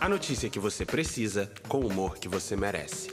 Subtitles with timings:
[0.00, 3.10] A notícia que você precisa, com o humor que você merece.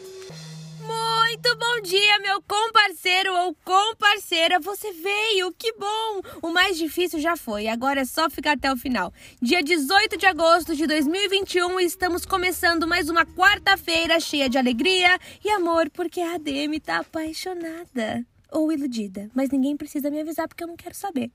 [0.79, 4.57] Muito bom dia, meu comparceiro ou comparceira.
[4.61, 6.21] Você veio, que bom!
[6.41, 9.13] O mais difícil já foi, agora é só ficar até o final.
[9.41, 15.49] Dia 18 de agosto de 2021, estamos começando mais uma quarta-feira cheia de alegria e
[15.51, 20.67] amor, porque a ADM tá apaixonada ou iludida, mas ninguém precisa me avisar porque eu
[20.67, 21.31] não quero saber.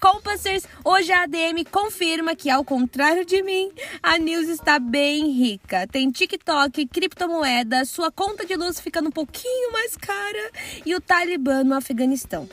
[0.00, 3.70] Compassers, hoje a ADM confirma que, ao contrário de mim,
[4.02, 5.86] a News está bem rica.
[5.86, 10.50] Tem TikTok, criptomoeda, sua conta de luz ficando um pouquinho mais cara
[10.84, 12.48] e o Talibã no Afeganistão.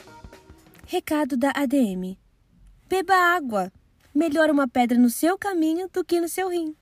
[0.86, 2.16] Recado da ADM:
[2.88, 3.72] Beba água.
[4.14, 6.76] Melhor uma pedra no seu caminho do que no seu rim.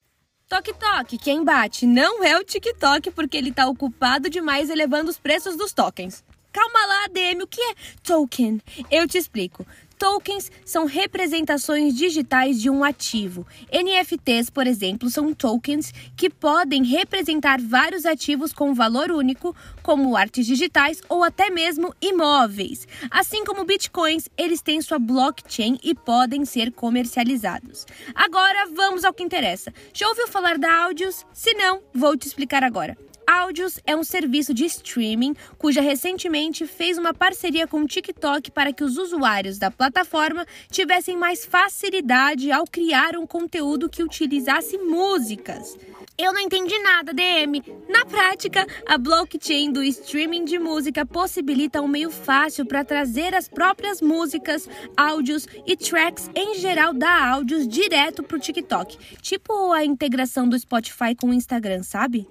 [0.48, 5.16] Toque toque, quem bate não é o TikTok porque ele está ocupado demais elevando os
[5.16, 6.24] preços dos tokens.
[6.52, 8.60] Calma lá, DM, o que é token?
[8.90, 9.64] Eu te explico.
[10.00, 13.46] Tokens são representações digitais de um ativo.
[13.70, 20.46] NFTs, por exemplo, são tokens que podem representar vários ativos com valor único, como artes
[20.46, 22.88] digitais ou até mesmo imóveis.
[23.10, 27.86] Assim como bitcoins, eles têm sua blockchain e podem ser comercializados.
[28.14, 29.70] Agora vamos ao que interessa.
[29.92, 31.26] Já ouviu falar da Audios?
[31.34, 32.96] Se não, vou te explicar agora.
[33.30, 38.72] Áudios é um serviço de streaming cuja recentemente fez uma parceria com o TikTok para
[38.72, 45.78] que os usuários da plataforma tivessem mais facilidade ao criar um conteúdo que utilizasse músicas.
[46.18, 47.62] Eu não entendi nada, DM.
[47.88, 53.48] Na prática, a blockchain do streaming de música possibilita um meio fácil para trazer as
[53.48, 59.84] próprias músicas, áudios e tracks em geral da áudios direto para o TikTok, tipo a
[59.84, 62.26] integração do Spotify com o Instagram, sabe?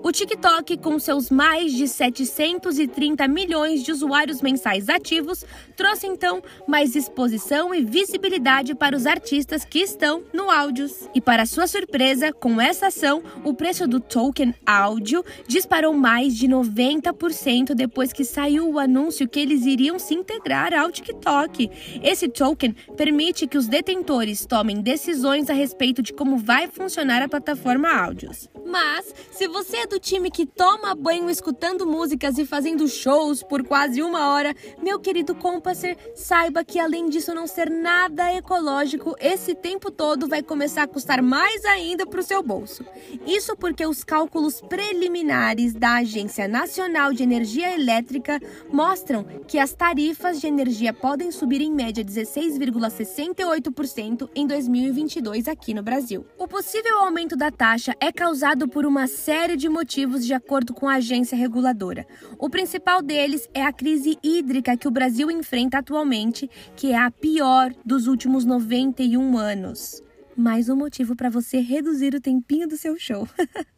[0.00, 5.44] O TikTok, com seus mais de 730 milhões de usuários mensais ativos,
[5.76, 11.08] trouxe então mais exposição e visibilidade para os artistas que estão no áudios.
[11.14, 16.46] E para sua surpresa, com essa ação, o preço do token áudio disparou mais de
[16.46, 21.70] 90% depois que saiu o anúncio que eles iriam se integrar ao TikTok.
[22.02, 27.28] Esse token permite que os detentores tomem decisões a respeito de como vai funcionar a
[27.28, 28.48] plataforma áudios.
[28.64, 33.64] Mas, se você é do time que toma banho escutando músicas e fazendo shows por
[33.64, 39.54] quase uma hora, meu querido compasser, saiba que além disso não ser nada ecológico, esse
[39.54, 42.84] tempo todo vai começar a custar mais ainda para o seu bolso.
[43.26, 48.38] Isso porque os cálculos preliminares da Agência Nacional de Energia Elétrica
[48.70, 55.82] mostram que as tarifas de energia podem subir em média 16,68% em 2022 aqui no
[55.82, 56.26] Brasil.
[56.36, 60.88] O possível aumento da taxa é causado por uma série de motivos, de acordo com
[60.88, 62.04] a agência reguladora.
[62.36, 67.12] O principal deles é a crise hídrica que o Brasil enfrenta atualmente, que é a
[67.12, 70.02] pior dos últimos 91 anos.
[70.36, 73.28] Mais um motivo para você reduzir o tempinho do seu show.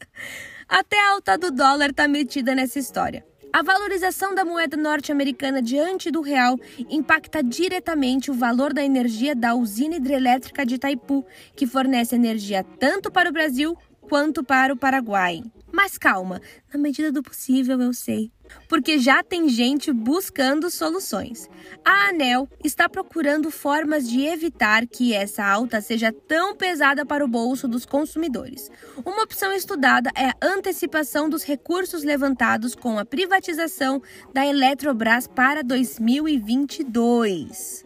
[0.66, 3.22] Até a alta do dólar está metida nessa história.
[3.52, 6.56] A valorização da moeda norte-americana diante do real
[6.88, 13.10] impacta diretamente o valor da energia da usina hidrelétrica de Itaipu, que fornece energia tanto
[13.10, 15.42] para o Brasil quanto para o Paraguai.
[15.72, 16.42] Mas calma,
[16.72, 18.32] na medida do possível eu sei,
[18.68, 21.48] porque já tem gente buscando soluções.
[21.84, 27.28] A ANEL está procurando formas de evitar que essa alta seja tão pesada para o
[27.28, 28.68] bolso dos consumidores.
[29.04, 35.62] Uma opção estudada é a antecipação dos recursos levantados com a privatização da Eletrobras para
[35.62, 37.84] 2022.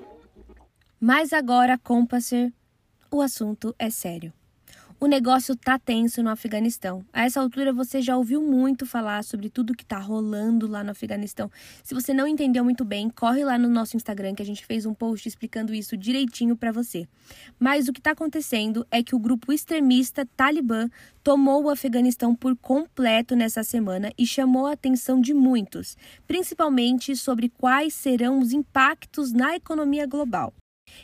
[0.99, 2.51] Mas agora, Compasser,
[3.11, 4.33] o assunto é sério.
[5.01, 7.05] O negócio tá tenso no Afeganistão.
[7.13, 10.93] A essa altura você já ouviu muito falar sobre tudo que tá rolando lá no
[10.93, 11.51] Afeganistão.
[11.83, 14.87] Se você não entendeu muito bem, corre lá no nosso Instagram que a gente fez
[14.87, 17.09] um post explicando isso direitinho para você.
[17.59, 20.89] Mas o que tá acontecendo é que o grupo extremista Talibã
[21.25, 27.49] tomou o Afeganistão por completo nessa semana e chamou a atenção de muitos, principalmente sobre
[27.49, 30.55] quais serão os impactos na economia global.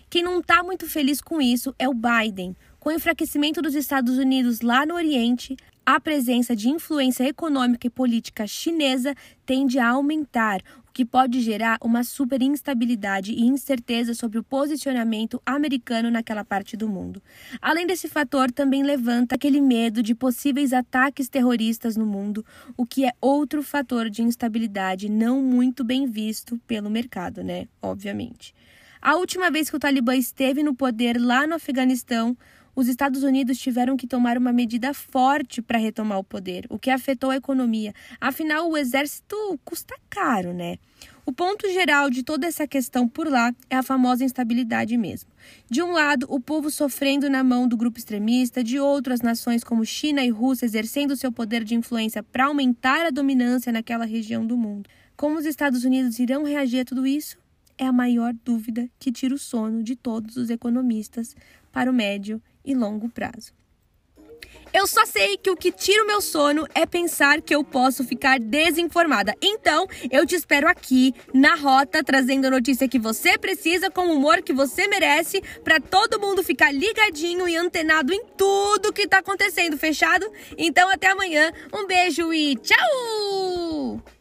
[0.09, 2.57] Quem não está muito feliz com isso é o Biden.
[2.79, 7.91] Com o enfraquecimento dos Estados Unidos lá no Oriente, a presença de influência econômica e
[7.91, 9.15] política chinesa
[9.45, 15.41] tende a aumentar, o que pode gerar uma super instabilidade e incerteza sobre o posicionamento
[15.45, 17.23] americano naquela parte do mundo.
[17.61, 22.45] Além desse fator, também levanta aquele medo de possíveis ataques terroristas no mundo,
[22.77, 27.69] o que é outro fator de instabilidade não muito bem visto pelo mercado, né?
[27.81, 28.55] Obviamente.
[29.03, 32.37] A última vez que o Talibã esteve no poder lá no Afeganistão,
[32.77, 36.91] os Estados Unidos tiveram que tomar uma medida forte para retomar o poder, o que
[36.91, 37.95] afetou a economia.
[38.21, 40.77] Afinal, o exército custa caro, né?
[41.25, 45.31] O ponto geral de toda essa questão por lá é a famosa instabilidade mesmo.
[45.69, 49.65] De um lado, o povo sofrendo na mão do grupo extremista, de outro, as nações
[49.65, 54.47] como China e Rússia exercendo seu poder de influência para aumentar a dominância naquela região
[54.47, 54.91] do mundo.
[55.17, 57.39] Como os Estados Unidos irão reagir a tudo isso?
[57.81, 61.35] É a maior dúvida que tira o sono de todos os economistas
[61.73, 63.55] para o médio e longo prazo.
[64.71, 68.05] Eu só sei que o que tira o meu sono é pensar que eu posso
[68.05, 69.35] ficar desinformada.
[69.41, 74.13] Então, eu te espero aqui na rota, trazendo a notícia que você precisa com o
[74.15, 79.21] humor que você merece, para todo mundo ficar ligadinho e antenado em tudo que tá
[79.21, 80.31] acontecendo, fechado?
[80.59, 81.51] Então, até amanhã.
[81.73, 84.20] Um beijo e tchau!